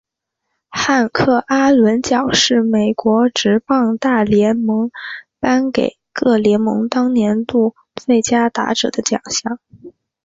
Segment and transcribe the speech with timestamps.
[0.71, 4.89] 汉克阿伦奖是美国职棒大联盟
[5.39, 9.59] 颁给各联盟当年度最佳打者的奖项。